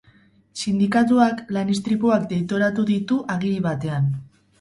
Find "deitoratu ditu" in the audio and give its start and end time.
2.31-3.19